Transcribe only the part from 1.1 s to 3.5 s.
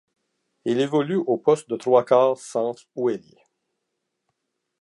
au poste de trois-quarts centre ou ailier.